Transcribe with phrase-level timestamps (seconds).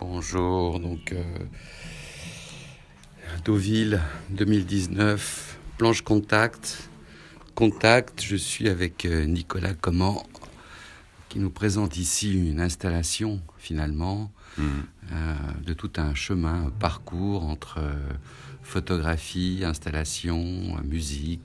[0.00, 1.22] Bonjour, donc euh,
[3.44, 4.00] Deauville
[4.30, 6.88] 2019, planche contact.
[7.54, 10.24] Contact, je suis avec euh, Nicolas Comment
[11.28, 14.64] qui nous présente ici une installation finalement Mhm.
[15.12, 15.34] euh,
[15.64, 17.92] de tout un chemin, un parcours entre euh,
[18.64, 21.42] photographie, installation, musique,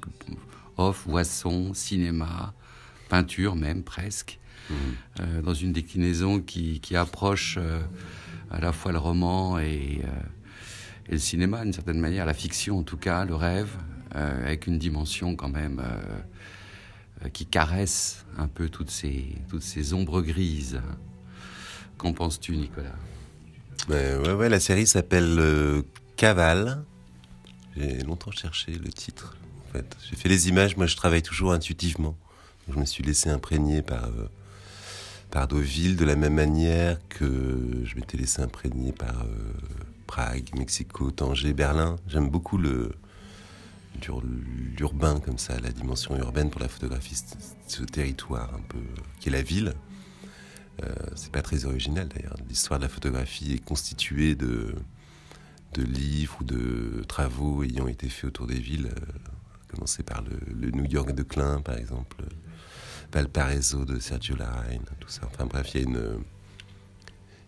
[0.77, 2.53] off, boisson, cinéma,
[3.07, 4.39] peinture même presque,
[5.19, 7.59] euh, dans une déclinaison qui, qui approche
[8.51, 10.07] à la fois le roman et, euh,
[11.07, 13.69] et le cinéma d'une certaine manière, la fiction en tout cas, le rêve,
[14.15, 19.93] euh, avec une dimension quand même euh, qui caresse un peu toutes ces, toutes ces
[19.93, 20.81] ombres grises.
[21.97, 22.95] Qu'en penses-tu, Nicolas?
[23.89, 25.83] Ouais, ouais, ouais, la série s'appelle
[26.17, 26.83] Cavale.
[27.77, 29.37] J'ai longtemps cherché le titre.
[30.09, 30.75] J'ai fait les images.
[30.75, 32.17] Moi, je travaille toujours intuitivement.
[32.69, 34.09] Je me suis laissé imprégner par
[35.35, 39.51] par Deauville de la même manière que je m'étais laissé imprégner par euh,
[40.07, 41.97] Prague, Mexico, Tanger, Berlin.
[42.07, 42.93] J'aime beaucoup le
[44.01, 44.23] l'ur-
[44.77, 47.21] l'urbain comme ça, la dimension urbaine pour la photographie,
[47.67, 48.79] ce- territoire un peu
[49.19, 49.73] qui est la ville.
[50.81, 50.87] Euh,
[51.17, 52.37] c'est pas très original d'ailleurs.
[52.47, 54.73] L'histoire de la photographie est constituée de,
[55.75, 59.01] livres ou de travaux ayant été faits autour des villes, euh,
[59.69, 62.23] à commencer par le, New York de Klein par exemple,
[63.11, 65.21] Valparaiso de Sergio Larraín, tout ça.
[65.25, 66.19] Enfin bref, il y a une,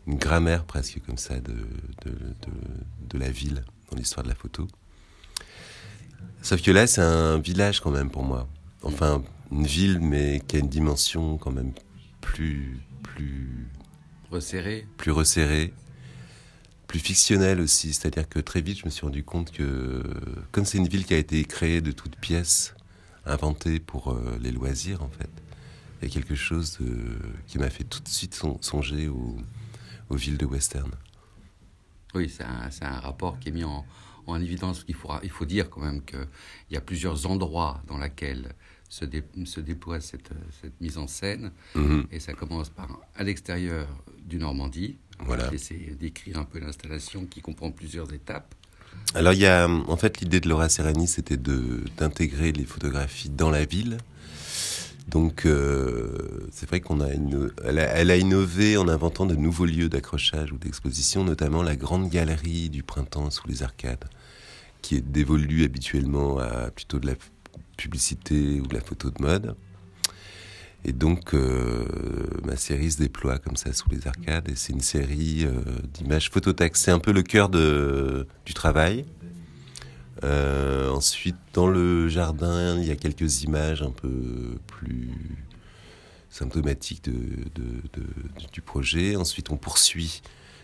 [0.07, 1.53] une grammaire presque comme ça de,
[2.05, 4.67] de, de- de la ville dans l'histoire de la photo.
[6.41, 8.47] Sauf que là, c'est un village quand même pour moi.
[8.83, 11.73] Enfin, une ville, mais qui a une dimension quand même
[12.21, 13.67] plus, plus,
[14.29, 15.73] Resserré plus resserrée,
[16.87, 17.93] plus fictionnelle aussi.
[17.93, 20.03] C'est-à-dire que très vite, je me suis rendu compte que,
[20.51, 22.75] comme c'est une ville qui a été créée de toutes pièces,
[23.25, 25.29] inventée pour euh, les loisirs en fait,
[26.01, 27.17] il y a quelque chose de-
[27.47, 29.37] qui m'a fait tout de suite son- songer aux,
[30.09, 30.91] aux villes de western.
[32.13, 32.43] Oui, c'est
[32.85, 33.85] un, rapport qui est mis en,
[34.25, 34.83] en évidence.
[34.87, 36.27] Il, faudra, il faut dire quand même qu'il
[36.71, 38.53] y a plusieurs endroits dans lesquels
[38.89, 40.29] se, dé- se déploie cette,
[40.61, 41.51] cette mise en scène.
[41.75, 42.07] Mhm.
[42.11, 43.87] Et ça commence par à l'extérieur
[44.25, 44.97] du Normandie.
[45.19, 45.45] Voilà.
[45.45, 48.53] Je vais essayer d'écrire un peu l'installation qui comprend plusieurs étapes.
[49.13, 53.29] Alors il y a, en fait, l'idée de Laura Serrani, c'était de d'intégrer les photographies
[53.29, 53.97] dans la ville.
[55.07, 57.07] Donc euh, c'est vrai qu'on a,
[57.63, 62.69] elle a, innové en inventant de nouveaux lieux d'accrochage ou d'exposition, notamment la grande galerie
[62.69, 64.05] du printemps sous les arcades,
[64.81, 67.13] qui est dévolue habituellement à plutôt de la
[67.77, 69.55] publicité ou de la photo de mode.
[70.83, 71.85] Et donc, euh,
[72.45, 74.47] ma série se déploie comme ça sous les arcades.
[74.49, 75.51] Et c'est une série euh,
[75.93, 76.81] d'images phototaxes.
[76.81, 79.05] C'est un peu le cœur du travail.
[80.23, 85.11] Euh, ensuite, dans le jardin, il y a quelques images un peu plus
[86.29, 89.15] symptomatiques du projet.
[89.15, 90.21] Ensuite, on poursuit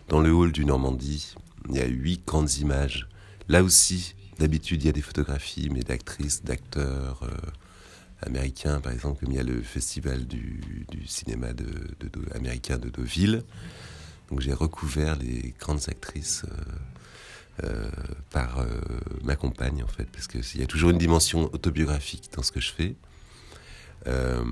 [0.08, 1.36] dans le hall du Normandie.
[1.70, 3.08] Il y a huit grandes images.
[3.48, 7.30] Là aussi, d'habitude, il y a des photographies, mais d'actrices, d'acteurs euh,
[8.26, 10.62] américains, par exemple, comme il y a le festival du,
[11.06, 11.48] cinéma
[12.36, 13.44] américain de Deauville.
[14.30, 16.64] Donc j'ai recouvert les grandes actrices euh,
[17.64, 17.88] euh,
[18.32, 18.66] par euh,
[19.24, 22.60] ma compagne, en fait, parce qu'il y a toujours une dimension autobiographique dans ce que
[22.62, 22.96] je fais.
[24.08, 24.44] Euh,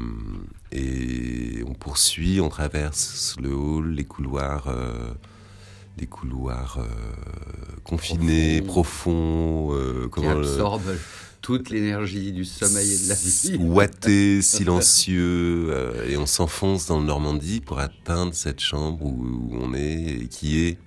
[0.72, 4.74] et on poursuit, on traverse le hall, les couloirs,
[5.98, 6.80] les couloirs
[7.84, 9.72] confinés, profonds,
[10.04, 10.84] Qui comment le- absorbe
[11.42, 13.58] toute l'énergie du sommeil et de la vie.
[13.60, 19.58] ouaté, silencieux, euh, et on s'enfonce dans le Normandie pour atteindre cette chambre où, où
[19.60, 20.78] on est, et qui est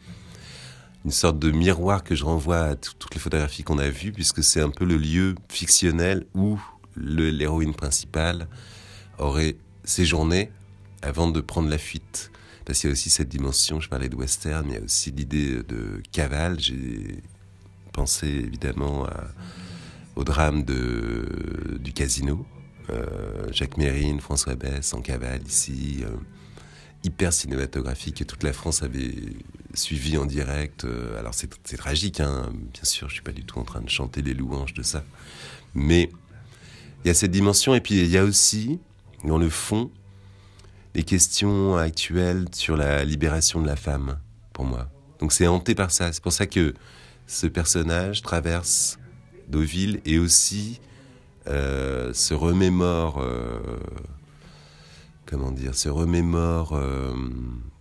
[1.04, 4.12] une sorte de miroir que je renvoie à tout- toutes les photographies qu'on a vues,
[4.12, 6.58] puisque c'est un peu le lieu fictionnel où
[6.96, 8.48] l'héroïne principale
[9.18, 10.50] aurait séjourné
[11.02, 12.30] avant de prendre la fuite.
[12.64, 14.84] Parce qu'il y a aussi cette dimension, je parlais de western, mais il y a
[14.84, 16.58] aussi l'idée de cavale.
[16.58, 17.22] J'ai
[17.92, 19.06] pensé évidemment
[20.16, 22.46] au drame de, du casino.
[22.90, 26.08] Euh, Jacques Mérine, François Bess en cavale ici, euh,
[27.04, 29.14] hyper cinématographique que toute la France avait
[29.74, 30.84] suivi en direct.
[30.84, 33.80] Euh, alors c'est c'est tragique, hein, bien sûr, je suis pas du tout en train
[33.80, 35.04] de chanter les louanges de ça,
[35.74, 36.10] mais
[37.04, 38.80] il y a cette dimension et puis il y a aussi
[39.24, 39.90] dans le fond
[40.94, 44.18] les questions actuelles sur la libération de la femme
[44.52, 44.88] pour moi.
[45.18, 46.12] Donc c'est hanté par ça.
[46.12, 46.74] C'est pour ça que
[47.26, 48.98] ce personnage traverse
[49.48, 50.80] Deauville et aussi
[51.46, 53.58] euh, se remémore, euh,
[55.26, 57.14] comment dire, se remémore euh,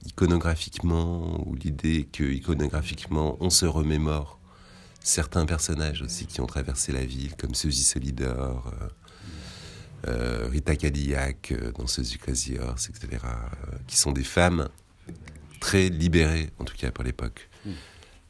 [0.05, 4.39] iconographiquement, ou l'idée que iconographiquement on se remémore
[5.01, 8.87] certains personnages aussi qui ont traversé la ville, comme Suzy Solidor, euh,
[10.07, 13.23] euh, Rita Cadillac, danseuse du Crazy Horse, etc.,
[13.87, 14.69] qui sont des femmes
[15.59, 17.49] très libéré, en tout cas pour l'époque.
[17.65, 17.71] Mm.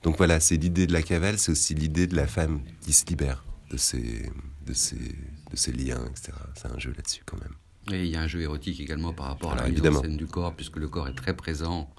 [0.04, 3.06] Donc voilà, c'est l'idée de la cavale, c'est aussi l'idée de la femme qui se
[3.06, 4.30] libère de ses,
[4.66, 6.33] de ses, de ses liens, etc.
[6.56, 7.54] C'est un jeu là-dessus quand même.
[7.91, 10.15] Et il y a un jeu érotique également par rapport à la mise en scène
[10.18, 11.89] du corps, puisque le corps est très présent.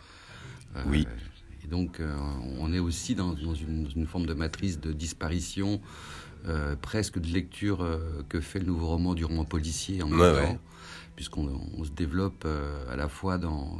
[0.77, 1.07] Euh, Oui.
[1.63, 2.15] Et donc, euh,
[2.59, 5.81] on est aussi dans, dans une, dans une forme de matrice de disparition,
[6.47, 7.87] euh, presque de lecture
[8.29, 10.59] que fait le nouveau roman du roman policier en même Ouais, temps, ouais.
[11.17, 11.49] puisqu'on
[11.79, 12.47] on se développe
[12.91, 13.79] à la fois dans,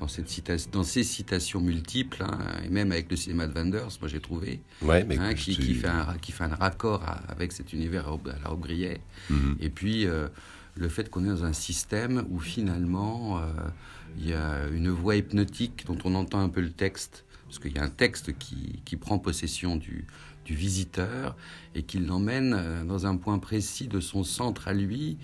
[0.00, 3.88] dans, cette cita- dans ces citations multiples, hein, et même avec le cinéma de Wenders,
[4.00, 7.52] moi j'ai trouvé, Ouais, mais hein, qui, fait un, qui fait un raccord à- avec
[7.52, 9.00] cet univers à la Robbe-Grillet.
[9.28, 9.56] Mhm.
[9.60, 10.06] Et puis,
[10.76, 13.42] le fait qu'on est dans un système où finalement, euh,
[14.18, 17.72] il y a une voix hypnotique dont on entend un peu le texte, parce qu'il
[17.72, 20.06] y a un texte qui, qui prend possession du,
[20.44, 21.36] du visiteur
[21.74, 25.18] et qui l'emmène euh, dans un point précis de son centre à lui,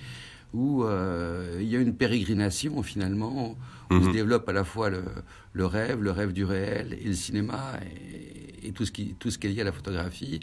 [0.52, 3.56] où euh, il y a une pérégrination finalement,
[3.90, 4.04] où Mhm.
[4.04, 5.04] se développe à la fois le,
[5.52, 9.30] le rêve, le rêve du réel et le cinéma et, et tout, ce qui, tout
[9.30, 10.40] ce qui est lié à la photographie.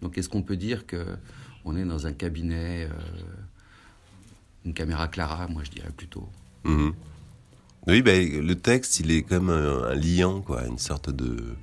[0.00, 1.04] Donc est-ce qu'on peut dire que
[1.66, 2.88] on est dans un cabinet, euh,
[4.66, 6.28] une caméra Clara, moi je dirais plutôt.
[6.64, 6.92] Mhm.
[7.86, 11.54] Oui, ben, le texte, il est comme un, liant, quoi, une sorte de,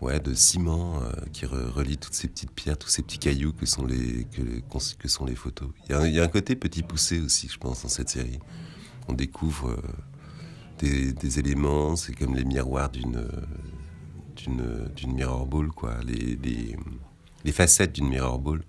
[0.00, 3.52] ouais, de ciment euh, qui re- relie toutes ces petites pierres, tous ces petits cailloux
[3.52, 4.26] que sont les,
[5.36, 5.70] photos.
[5.88, 8.40] Il y, a un, côté petit poussé aussi, je pense, dans cette série.
[9.06, 13.24] On découvre euh, des, éléments, c'est comme les miroirs d'une,
[14.34, 18.64] d'une, mirror ball, quoi, les facettes d'une mirror ball.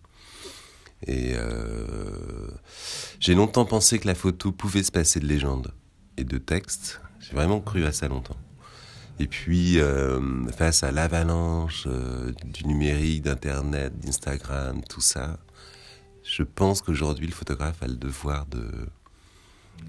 [1.08, 2.48] Et euh,
[3.20, 5.74] j'ai longtemps pensé que la photo pouvait se passer de légende
[6.18, 7.02] et de texte.
[7.20, 8.38] J'ai vraiment cru à ça longtemps.
[9.20, 10.20] Et puis, euh,
[10.52, 15.38] face à l'avalanche euh, du numérique, d'Internet, d'Instagram, tout ça,
[16.24, 18.66] je pense qu'aujourd'hui, le photographe a le devoir de...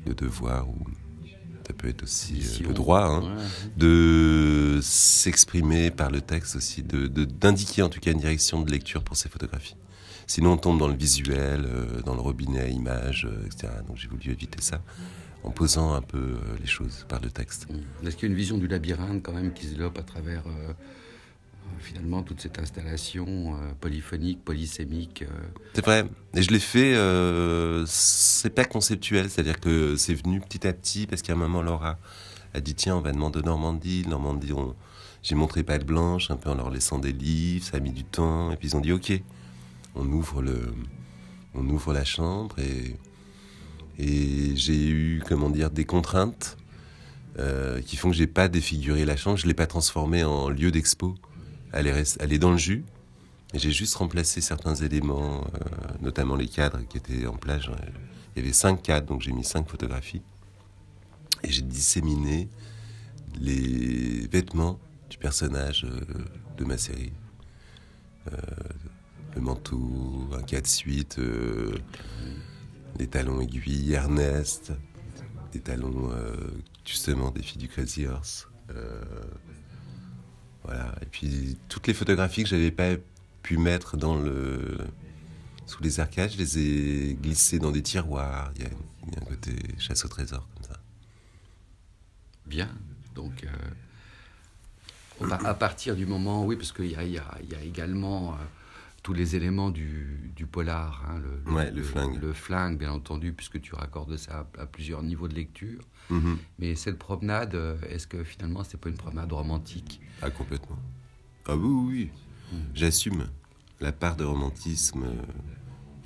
[0.07, 0.77] Le devoir, ou
[1.67, 3.37] ça peut être aussi euh, le droit, hein,
[3.77, 8.71] de s'exprimer par le texte aussi, de de- d'indiquer en tout cas une direction de
[8.71, 9.77] lecture pour ses photographies.
[10.27, 13.73] Sinon, on tombe dans le visuel, euh, dans le robinet à images, euh, etc.
[13.87, 14.81] Donc, j'ai voulu éviter ça
[15.45, 17.69] en posant un peu euh, les choses par le texte.
[17.71, 18.07] Mm.
[18.07, 20.43] Est-ce qu'il y a une vision du labyrinthe quand même qui se développe à travers
[20.47, 20.73] euh,
[21.81, 26.07] finalement toute cette installation euh, polyphonique, polysémique euh, C'est vrai.
[26.35, 26.95] Et je l'ai fait,
[27.87, 31.99] c'est pas conceptuel, c'est-à-dire que c'est venu petit à petit, parce qu'à un moment, Laura
[32.55, 34.05] a dit tiens, on va demander Normandie.
[34.09, 34.75] Normandie, on...
[35.23, 38.05] j'ai montré Pâte Blanche, un peu en leur laissant des livres, ça a mis du
[38.05, 39.13] temps, et puis ils ont dit ok,
[39.95, 40.43] on ouvre,
[41.93, 46.57] la chambre, et, j'ai eu, comment dire, des contraintes
[47.39, 50.71] euh, qui font que j'ai pas défiguré la chambre, je l'ai pas transformée en lieu
[50.71, 51.15] d'expo.
[51.73, 52.85] Elle est, dans le jus.
[53.53, 55.69] J'ai juste remplacé certains éléments, euh,
[56.01, 57.71] notamment les cadres qui étaient en plage.
[58.35, 60.23] Il y avait cinq cadres, donc j'ai mis cinq photographies.
[61.43, 62.49] Et j'ai disséminé
[63.41, 64.79] les vêtements
[65.11, 66.01] du personnage euh,
[66.57, 67.13] de ma série.
[69.35, 71.77] Le manteau, un cas de suite, euh,
[73.11, 74.73] talons aiguilles, Ernest,
[75.53, 76.35] des talons euh,
[76.85, 78.49] justement des filles du Crazy Horse.
[78.71, 79.03] Euh,
[80.65, 80.95] voilà.
[81.03, 82.93] Et puis toutes les photographies que j'avais pas
[83.43, 84.79] pu mettre dans le
[85.67, 88.53] sous les arcades, je les ai glissées dans des tiroirs.
[88.57, 88.71] Il y a,
[89.21, 90.81] un côté chasse au trésor comme ça.
[92.47, 92.69] bien.
[93.15, 98.37] Donc, euh, à partir du moment, oui, parce qu'il y a, également
[99.05, 102.21] tous les éléments du, du polar, hein, le, Ouais, le flingue.
[102.21, 105.83] le flingue, bien entendu, puisque tu raccordes ça à, à plusieurs niveaux de lecture.
[106.11, 106.39] Mhm.
[106.59, 110.01] Mais cette promenade, euh, est-ce que finalement, c'est pas une promenade romantique?
[110.23, 110.79] Ah complètement.
[111.47, 112.11] Ah oui, oui,
[112.53, 112.59] oui.
[112.75, 113.27] J'assume
[113.81, 115.23] la part de romantisme, euh,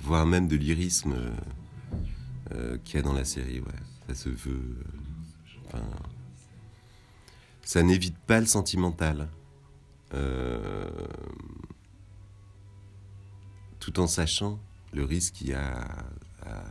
[0.01, 1.31] voire même de lyrisme euh,
[2.51, 3.61] euh, qu'il y a dans la série.
[3.61, 3.67] Ouais.
[4.09, 4.75] Ça se veut.
[5.67, 5.83] enfin,
[7.63, 9.29] ça n'évite pas le sentimental.
[10.13, 10.89] Euh,
[13.79, 14.59] tout en sachant
[14.93, 15.87] le risque qu'il y a
[16.45, 16.63] à,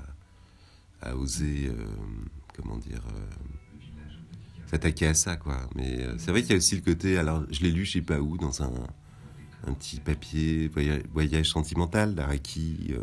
[1.02, 1.86] à oser, euh,
[2.56, 3.80] comment dire, euh,
[4.70, 5.68] s'attaquer à ça, quoi.
[5.74, 7.92] Mais euh, c'est vrai qu'il y a aussi le côté, alors je l'ai lu, je
[7.92, 8.72] sais pas où, dans un,
[9.66, 12.94] un petit papier, voyage, voyage sentimental d'Araki.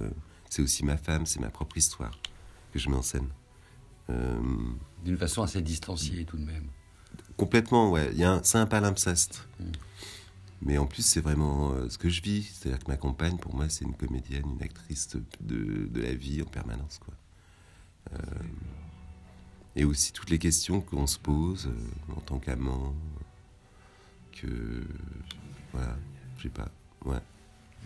[0.50, 2.20] c'est aussi ma femme, c'est ma propre histoire
[2.74, 3.30] que je mets en scène.
[5.04, 6.68] D'une façon assez distanciée tout de même.
[7.38, 8.12] Complètement, ouais.
[8.44, 9.48] C'est un palimpseste.
[9.60, 9.64] Mm.
[10.62, 12.44] Mais en plus, c'est vraiment euh, ce que je vis.
[12.44, 15.10] C'est-à-dire que ma compagne, pour moi, c'est une comédienne, une actrice
[15.42, 17.00] de, de la vie en permanence.
[17.00, 17.14] Quoi.
[18.14, 18.18] Euh,
[19.76, 22.96] et aussi toutes les questions qu'on se pose euh, en tant qu'amant.
[24.32, 24.84] Que.
[25.72, 25.98] Voilà,
[26.38, 26.72] je sais pas.
[27.04, 27.20] Ouais.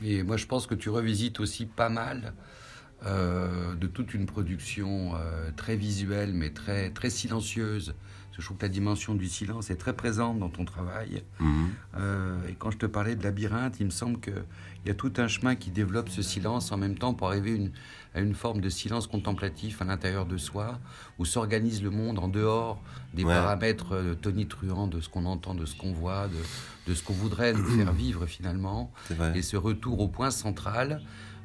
[0.04, 2.34] Et moi, je pense que tu revisites aussi pas mal
[3.02, 5.14] de toute une production
[5.56, 7.96] très visuelle, mais très, très silencieuse.
[8.40, 11.24] Je trouve que la dimension du silence est très présente dans ton travail.
[11.40, 11.70] Mhm.
[11.98, 14.34] Euh, et quand je te parlais de labyrinthe, il me semble qu'il
[14.86, 17.72] y a tout un chemin qui développe ce silence en même temps pour arriver une,
[18.16, 20.80] à une forme de silence contemplatif à l'intérieur de soi,
[21.20, 22.82] où s'organise le monde en dehors
[23.14, 23.34] des Ouais.
[23.34, 27.14] paramètres euh, tonitruants de ce qu'on entend, de ce qu'on voit, de, de ce qu'on
[27.14, 28.92] voudrait nous faire vivre finalement.
[29.36, 31.02] Et ce retour au point central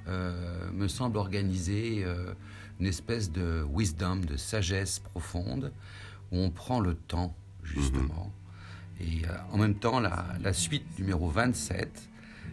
[0.07, 2.35] euh, me semble organiser euh,
[2.81, 5.73] une espèce de wisdom, de sagesse profonde,
[6.33, 8.33] où on prend le temps, justement.
[9.01, 12.09] Et euh, en même temps, la, la suite numéro 27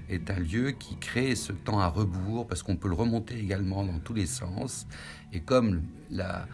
[0.10, 3.84] est un lieu qui crée ce temps à rebours, parce qu'on peut le remonter également
[3.86, 4.88] dans tous les sens.
[5.34, 6.48] Et comme la,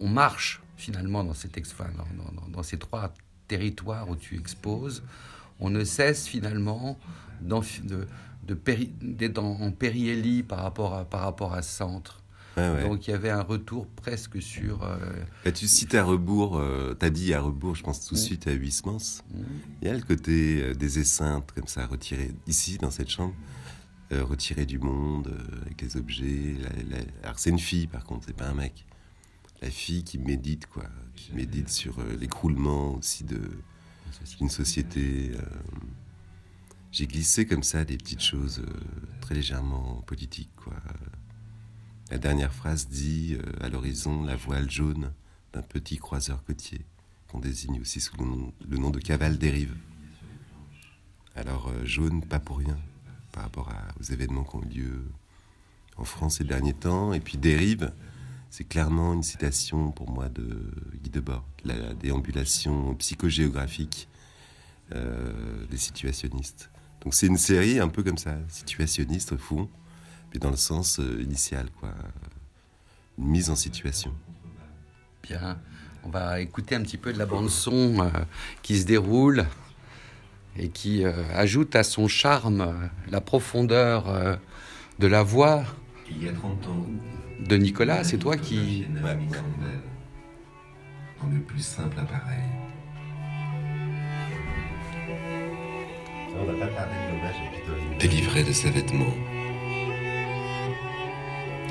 [0.00, 3.12] on marche finalement dans, cet ex- enfin, dans, dans- dans- dans ces trois
[3.48, 5.02] territoires où tu exposes,
[5.60, 6.98] on ne cesse finalement
[9.02, 12.21] d'être en, périhélie par rapport à, par rapport à ce centre.
[12.56, 12.82] Ouais, ouais.
[12.82, 14.82] Donc il y avait un retour presque sur...
[14.84, 14.96] euh,
[15.44, 18.22] Bah, tu cites à rebours, euh, t'as dit à rebours, je pense tout de Mm.
[18.22, 18.98] suite à Huysmans.
[19.30, 19.42] mm,
[19.80, 23.34] Il y a le côté euh, des esseintes, comme ça, retiré ici, dans cette chambre,
[24.12, 26.54] euh, retiré du monde, euh, avec les objets.
[26.60, 28.84] la- la- Alors, c'est une fille, par contre, c'est pas un mec.
[29.62, 33.40] La fille qui médite, quoi, qui médite sur euh, l'écroulement aussi de
[34.38, 35.30] d'une société.
[35.34, 35.40] euh.
[36.90, 38.70] J'ai glissé comme ça des petites choses euh,
[39.22, 40.74] très légèrement politiques, quoi.
[42.12, 45.14] La dernière phrase dit euh, à l'horizon la voile jaune
[45.54, 46.84] d'un petit croiseur côtier
[47.26, 49.74] qu'on désigne aussi sous le nom, de cavale des rives.
[51.34, 52.76] Alors euh, jaune, pas pour rien,
[53.32, 55.04] par rapport aux événements qui ont eu lieu
[55.96, 57.14] en France ces derniers temps.
[57.14, 57.90] Et puis dérive,
[58.50, 60.70] c'est clairement une citation pour moi de
[61.02, 64.06] Guy Debord, la déambulation psychogéographique
[64.94, 66.68] euh, des situationnistes.
[67.00, 69.70] Donc c'est une série un peu comme ça, situationniste au fond,
[70.32, 71.90] mais dans le sens euh, initial, quoi.
[73.18, 74.12] Une mise en situation.
[75.22, 75.58] Bien,
[76.02, 78.08] on va écouter un petit peu de la bande son euh,
[78.62, 79.46] qui se déroule
[80.56, 82.72] et qui euh, ajoute à son charme euh,
[83.10, 84.36] la profondeur euh,
[84.98, 85.64] de la voix
[86.10, 86.86] Il y a 30 ans,
[87.40, 88.04] de Nicolas.
[88.04, 88.86] C'est toi qui...
[91.20, 92.42] dans le plus simple appareil.
[96.34, 98.00] On va pas parler de l'hommage à Peter Lindbergh.
[98.00, 99.14] délivré de ses vêtements,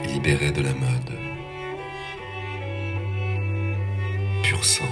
[0.08, 1.12] libéré de la mode,
[4.44, 4.84] pur sang,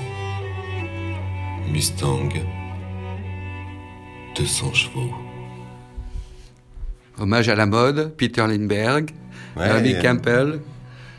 [1.72, 2.30] Mustang,
[4.36, 5.14] 200 chevaux.
[7.20, 9.12] Hommage à la mode, Peter Lindbergh,
[9.58, 10.60] Ouais, Herbie euh, Campbell.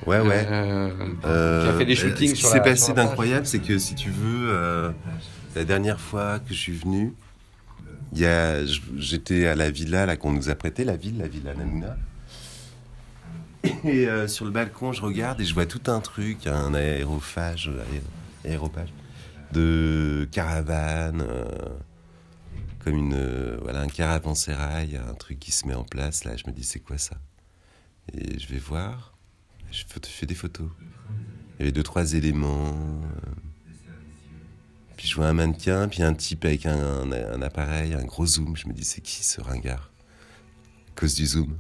[0.06, 0.47] Ouais, ouais.
[0.50, 0.90] Euh,
[1.26, 3.59] Euh, qui a fait des euh, shootings Ce qui sur s'est passé sur d'incroyable, c'est
[3.59, 4.90] que si tu veux, euh,
[5.54, 7.12] la dernière fois que je suis venu,
[8.14, 11.18] il y a, j- j'étais à la villa là qu'on nous a prêté, la ville,
[11.18, 11.97] la villa Namuna.
[13.84, 17.70] Et euh, sur le balcon, je regarde et je vois tout un truc, un aérophage,
[18.44, 18.92] aé- aéropage,
[19.52, 21.44] de caravane, euh,
[22.84, 26.25] comme une, euh, voilà, un caravansérail, un truc qui se met en place.
[26.25, 27.16] Là, je me dis, c'est quoi ça?
[28.12, 29.14] Et je vais voir.
[29.70, 30.68] Je fais des photos.
[31.58, 32.68] Il y avait deux, trois éléments.
[32.75, 33.30] euh.
[34.96, 38.26] Puis je vois un mannequin, puis un type avec un, un- un appareil, un gros
[38.26, 38.56] zoom.
[38.56, 39.90] Je me dis, c'est qui ce ringard?
[40.96, 41.56] À cause du zoom.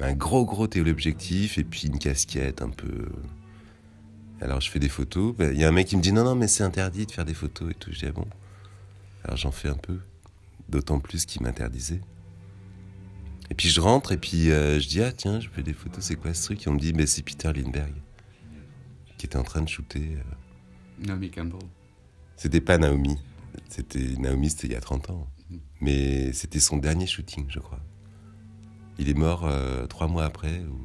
[0.00, 3.08] Un gros, gros téléobjectif, et puis une casquette un peu.
[4.40, 5.34] Alors je fais des photos.
[5.36, 7.12] Ben, Il y a un mec qui me dit, non, non, mais c'est interdit de
[7.12, 7.90] faire des photos et tout.
[7.92, 8.26] Je dis, ah bon?
[9.24, 10.00] Alors j'en fais un peu.
[10.68, 12.00] D'autant plus qu'il m'interdisait.
[13.50, 16.02] Et puis je rentre et puis euh, je dis ah tiens je fais des photos
[16.02, 16.66] c'est quoi ce truc?
[16.66, 17.92] Et on me dit mais c'est Peter Lindbergh
[19.18, 20.16] qui était en train de shooter.
[20.16, 21.06] euh.
[21.06, 21.60] Naomi Campbell.
[22.36, 23.18] C'était pas Naomi,
[23.68, 25.28] c'était Naomi c'était il y a 30 ans,
[25.82, 27.80] mais c'était son dernier shooting je crois.
[28.98, 30.60] Il est mort euh, trois mois après.
[30.60, 30.80] ou-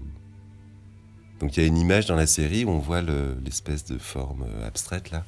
[1.39, 3.97] Donc il y a une image dans la série où on voit le- l'espèce de
[3.97, 5.25] forme euh, abstraite là.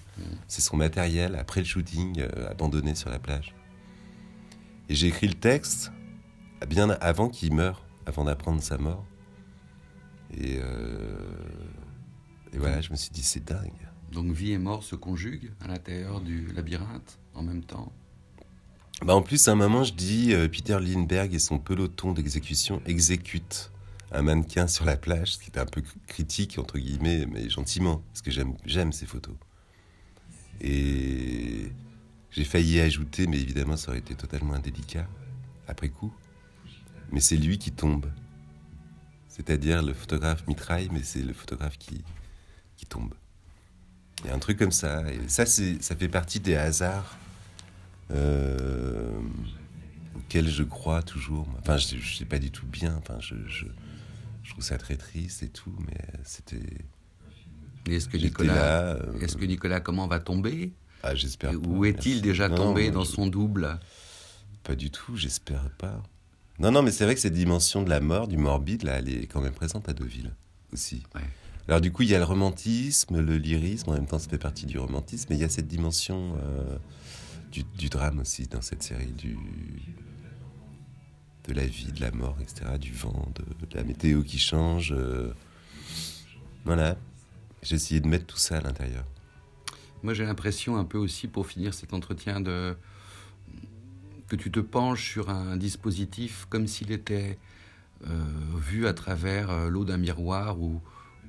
[0.48, 3.56] C'est son matériel après le shooting euh, abandonné sur la plage.
[4.90, 5.92] Et j'ai écrit le texte
[6.68, 9.06] bien avant qu'il meure, avant d'apprendre sa mort.
[10.34, 11.16] Et, euh,
[12.54, 13.72] et voilà, je me suis dit, c'est dingue.
[14.12, 17.92] Donc vie et mort se conjuguent à l'intérieur du labyrinthe en même temps.
[19.04, 22.84] Bah en plus, à un moment, je dis, euh, Peter Lindbergh et son peloton d'exécution
[22.86, 23.72] exécutent
[24.12, 28.04] un mannequin sur la plage, ce qui était un peu critique, entre guillemets, mais gentiment,
[28.10, 29.34] parce que j'aime, ces photos.
[30.60, 31.72] Et
[32.30, 35.08] j'ai failli ajouter, mais évidemment, ça aurait été totalement indélicat,
[35.68, 36.14] après coup.
[37.12, 38.06] Mais c'est lui qui tombe.
[39.30, 42.04] C'est-à-dire le photographe mitraille, mais c'est le photographe qui,
[42.78, 43.16] qui tombe.
[44.24, 45.12] Il y a un truc comme ça.
[45.12, 47.18] Et ça, ça fait partie des hasards
[48.12, 49.20] euh,
[50.16, 51.48] auxquels je crois toujours.
[51.60, 52.96] Enfin, je ne sais pas du tout bien.
[52.98, 53.66] Enfin, je, je,
[54.44, 56.62] je trouve ça très triste et tout, mais c'était,
[57.90, 60.74] Est-ce que Nicolas, euh, est-ce que Nicolas comment va tomber?
[61.04, 61.54] Ah, j'espère.
[61.68, 63.80] Où pas, est-il déjà Non, tombé non, dans je- son double?
[64.64, 66.04] Pas du tout, j'espère pas.
[66.60, 69.10] Non, non, mais c'est vrai que cette dimension de la mort, du morbide, là, elle
[69.10, 70.32] est quand même présente à Deauville
[70.72, 71.02] aussi.
[71.16, 71.22] Ouais.
[71.68, 74.38] Alors du coup, il y a le romantisme, le lyrisme, en même temps, ça fait
[74.38, 76.78] partie du romantisme, mais il y a cette dimension euh,
[77.52, 79.38] du, drame aussi dans cette série, du
[81.48, 84.94] de la vie, de la mort, etc., du vent, de, la météo qui change.
[84.94, 85.34] euh,
[86.66, 86.96] voilà.
[87.64, 89.04] J'ai essayé de mettre tout ça à l'intérieur.
[90.04, 92.76] Moi, j'ai l'impression un peu aussi, pour finir cet entretien, de
[94.28, 97.38] que tu te penches sur un dispositif comme s'il était
[98.08, 98.24] euh,
[98.56, 100.82] vu à travers euh, l'eau d'un miroir ou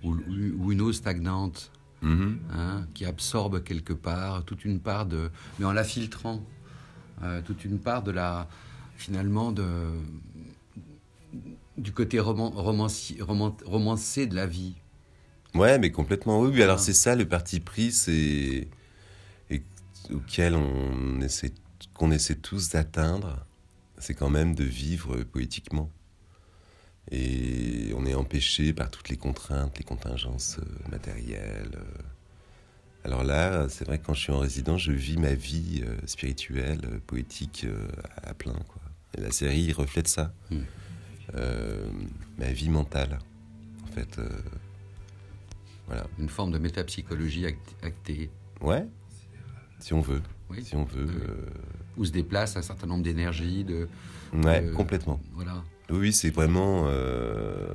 [0.05, 2.39] une eau stagnante, Mhm.
[2.53, 6.45] hein, qui absorbe quelque part toute une part de, mais en la filtrant,
[7.23, 8.49] euh, toute une part de la,
[8.97, 9.65] finalement de
[11.79, 14.75] du côté roman, romanci- roman- romancé de la vie.
[15.55, 16.41] Ouais, mais complètement.
[16.41, 16.63] Oui, oui.
[16.63, 18.69] Alors c'est ça le parti pris, c'est
[19.51, 19.63] et
[20.13, 21.53] auquel on essaie,
[21.95, 23.45] qu'on essaie tous d'atteindre,
[23.99, 25.91] c'est quand même de vivre poétiquement.
[27.11, 31.71] Et on est empêché par toutes les contraintes, les contingences euh, matérielles.
[31.77, 32.03] euh.
[33.05, 35.97] Alors là, c'est vrai que quand je suis en résidence, je vis ma vie euh,
[36.07, 37.67] spirituelle, poétique
[38.23, 38.53] à plein.
[38.53, 38.83] Quoi.
[39.19, 40.33] Et la série reflète ça.
[40.51, 40.57] Mm.
[41.35, 41.85] Euh,
[42.39, 43.19] ma vie mentale,
[43.85, 44.19] en fait.
[44.19, 44.29] euh,
[45.89, 46.07] voilà.
[46.19, 48.31] Une forme de métapsychologie act- actée,
[48.61, 48.87] Ouais,
[49.81, 50.23] si on veut.
[50.49, 51.09] oui, Si on veut.
[51.97, 53.89] où se déplace un certain nombre d'énergies, de
[54.33, 55.21] Ouais, complètement.
[55.33, 55.65] voilà.
[55.93, 56.85] Oui, c'est vraiment.
[56.87, 57.75] euh,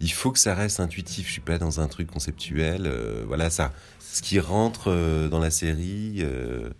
[0.00, 1.26] Il faut que ça reste intuitif.
[1.26, 2.86] Je suis pas dans un truc conceptuel.
[2.86, 3.72] euh, voilà, ça.
[3.98, 6.70] Ce qui rentre euh, dans la série, euh,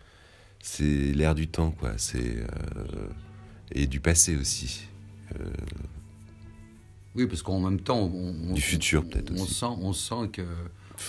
[0.62, 1.92] c'est l'air du temps, quoi.
[1.96, 3.08] C'est euh,
[3.72, 4.82] et du passé aussi.
[5.38, 5.44] Euh,
[7.14, 10.42] Oui, parce qu'en même temps, on, on- Du futur, peut-être on sent, on sent que,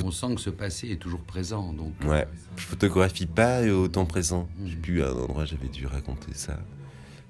[0.04, 1.74] on sent que ce passé est toujours présent.
[1.74, 2.28] Donc, ouais.
[2.58, 4.48] Je photographie pas au temps présent.
[4.64, 4.82] Je sais Mhm.
[4.82, 6.60] plus à un endroit j'avais dû raconter ça.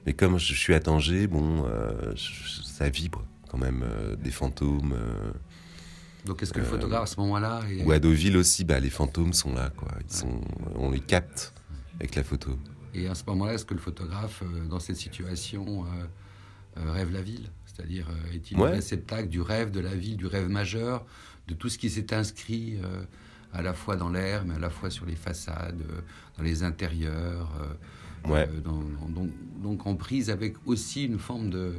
[0.05, 2.13] Mais comme je suis à Tanger, bon, euh,
[2.63, 4.93] ça vibre quand même euh, des fantômes.
[4.93, 5.31] euh,
[6.25, 8.89] donc est-ce que le photographe à ce moment-là est- Ou à Deauville aussi, bah, les
[8.91, 9.89] fantômes sont là, quoi.
[10.07, 10.41] Ils sont,
[10.75, 11.53] on les capte
[11.95, 12.57] avec la photo.
[12.93, 15.85] Et à ce moment-là, est-ce que le photographe, dans cette situation,
[16.75, 17.49] rêve la ville?
[17.65, 18.69] C'est-à-dire, est-il Ouais.
[18.69, 21.05] le réceptacle du rêve de la ville, du rêve majeur,
[21.47, 22.77] de tout ce qui s'est inscrit
[23.53, 25.81] à la fois dans l'air, mais à la fois sur les façades,
[26.37, 27.49] dans les intérieurs
[28.27, 28.47] Ouais.
[28.49, 29.29] euh, dans- dans- donc,
[29.61, 31.75] donc en prise avec aussi une forme de,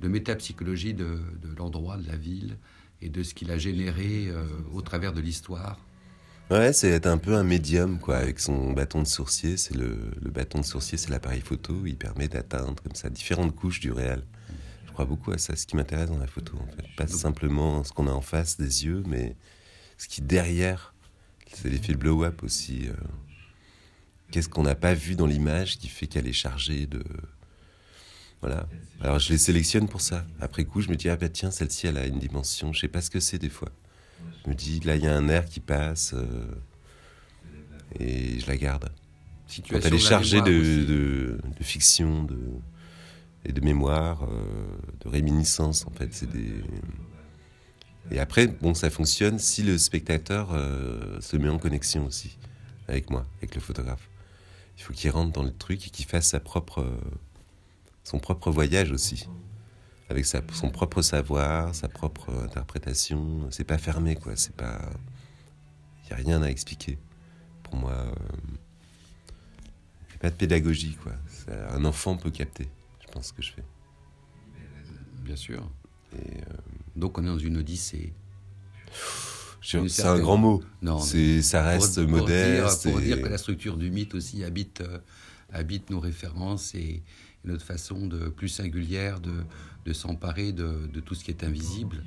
[0.00, 2.56] de métapsychologie de, de l'endroit, de la ville,
[3.02, 5.78] et de ce qu'il a généré euh, au travers de l'histoire.
[6.50, 9.56] Ouais, c'est être un peu un médium, quoi, avec son bâton de sourcier.
[9.56, 11.86] C'est le, le bâton de sourcier, c'est l'appareil photo.
[11.86, 14.24] Il permet d'atteindre comme ça différentes couches du réel.
[14.86, 16.84] Je crois beaucoup à ça, ce qui m'intéresse dans la photo, en fait.
[16.96, 19.36] Pas simplement ce qu'on a en face des yeux, mais
[19.96, 20.92] ce qui derrière.
[21.54, 22.88] C'est l'effet blow-up aussi.
[22.88, 22.94] euh.
[24.30, 27.02] Qu'est-ce qu'on n'a pas vu dans l'image qui fait qu'elle est chargée de.
[28.40, 28.66] Voilà.
[29.00, 30.24] Alors je les sélectionne pour ça.
[30.40, 32.72] Après coup, je me dis, ah bah tiens, celle-ci, elle a une dimension.
[32.72, 33.70] Je sais pas ce que c'est des fois.
[34.44, 36.14] Je me dis, là, il y a un air qui passe.
[36.14, 36.46] euh,
[37.98, 38.90] et je la garde.
[39.68, 42.38] Quand elle est chargée de, de fiction de,
[43.44, 44.44] et de mémoire, euh,
[45.04, 46.12] de réminiscence, en fait.
[46.12, 46.62] C'est des...
[48.10, 52.38] Et après, bon, ça fonctionne si le spectateur euh, se met en connexion aussi
[52.88, 54.08] avec moi, avec le photographe.
[54.80, 56.98] Il faut qu'il rentre dans le truc et qu'il fasse sa propre, euh,
[58.02, 59.28] son propre voyage aussi.
[60.08, 63.46] Avec sa, son propre savoir, sa propre interprétation.
[63.50, 64.36] C'est pas fermé, quoi.
[64.36, 64.80] C'est pas.
[66.02, 66.98] Il n'y a rien à expliquer.
[67.62, 68.14] Pour moi, euh,
[69.28, 71.12] il n'y a pas de pédagogie, quoi.
[71.28, 72.66] Ça- Un enfant peut capter,
[73.06, 73.64] je pense, ce que je fais.
[75.22, 75.70] Bien sûr.
[76.16, 76.44] Et, euh,
[76.96, 78.14] Donc on est dans une odyssée.
[79.88, 80.62] C'est un grand mot.
[80.82, 82.82] Non, C'est, ça reste pour, pour modeste.
[82.82, 84.98] Dire, pour et- dire que la structure du mythe aussi habite, euh,
[85.52, 87.02] habite nos références et, et
[87.44, 89.32] notre façon de plus singulière de,
[89.86, 92.04] de s'emparer de, de tout ce qui est invisible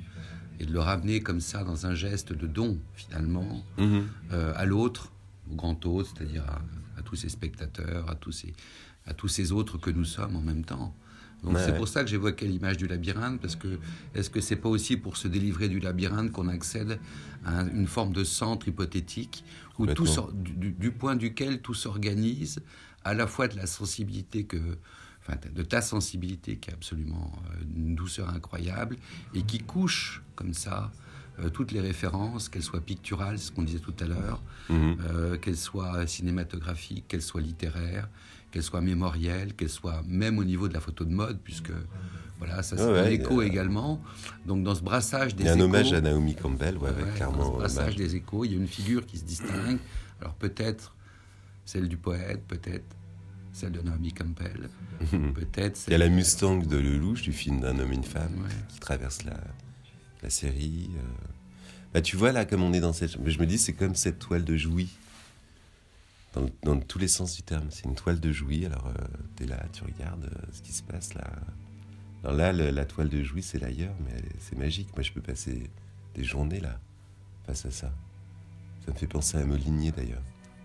[0.60, 4.06] et de le ramener comme ça dans un geste de don finalement Mhm.
[4.32, 5.10] euh, à l'autre,
[5.50, 6.62] au grand autre, c'est-à-dire à,
[6.98, 8.54] à tous ces spectateurs, à tous ces,
[9.06, 10.94] à tous ces autres que nous sommes en même temps.
[11.44, 11.76] Donc Ouais, c'est ouais.
[11.76, 13.78] pour ça que j'évoquais l'image du labyrinthe, parce que
[14.14, 16.98] est-ce que c'est pas aussi pour se délivrer du labyrinthe qu'on accède
[17.44, 19.44] à un- une forme de centre hypothétique
[19.78, 22.60] où tout du- du point duquel tout s'organise,
[23.04, 24.56] à la fois de la sensibilité que,
[25.20, 28.96] enfin, de ta sensibilité qui est absolument euh, une douceur incroyable
[29.34, 30.90] et qui couche comme ça
[31.40, 34.96] euh, toutes les références, qu'elles soient picturales, ce qu'on disait tout à l'heure, Mhm.
[35.10, 38.08] euh, qu'elles soient cinématographiques, qu'elles soient littéraires,
[38.50, 41.72] qu'elles soient mémorielles, qu'elles soient même au niveau de la photo de mode, puisque
[42.38, 44.00] voilà, ça c'est Ouais, un écho a- également.
[44.46, 46.90] Donc dans ce brassage des Il y a un échos, hommage à Naomi Campbell, ouais,
[46.90, 47.52] Ouais, ouais, dans clairement.
[47.52, 47.96] ce brassage hommage.
[47.96, 49.78] des échos, il y a une figure qui se distingue.
[50.20, 50.94] Alors peut-être
[51.64, 52.84] celle du poète, peut-être
[53.52, 54.68] celle de Naomi Campbell,
[55.34, 58.46] peut-être Il y a la Mustang de Lelouch du film d'un homme et une femme
[58.68, 59.34] qui traverse la,
[60.24, 60.90] la série.
[60.96, 61.26] euh.
[61.92, 63.12] Bah, tu vois là, comme on est dans cette.
[63.24, 64.88] Je me dis, c'est comme cette toile de Jouy.
[66.32, 67.68] Dans, dans tous les sens du terme.
[67.70, 68.66] C'est une toile de Jouy.
[68.66, 68.92] Alors,
[69.36, 71.30] tu es là, tu regardes euh, ce qui se passe là.
[72.24, 74.88] Alors là, le- la toile de Jouy, c'est l'ailleurs, mais c'est magique.
[74.96, 75.70] Moi, je peux passer
[76.14, 76.80] des journées là,
[77.46, 77.92] face à ça.
[78.84, 80.22] Ça me fait penser à Molinier d'ailleurs,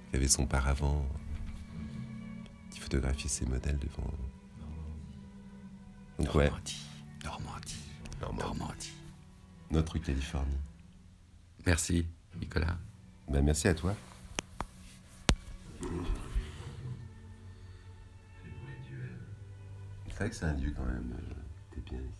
[0.10, 1.06] qui avait son paravent,
[2.72, 4.10] qui photographiait ses modèles devant.
[6.18, 6.46] Donc, ouais.
[6.46, 6.82] Normandie,
[7.24, 7.76] Normandie,
[8.40, 8.92] Normandie.
[9.72, 10.58] Notre Californie.
[11.66, 12.06] Merci,
[12.40, 12.78] Nicolas.
[13.28, 13.96] Ben, merci à toi.
[20.08, 21.14] C'est vrai que c'est un lieu quand même.
[21.18, 21.34] euh,
[21.76, 22.19] T'es bien ici.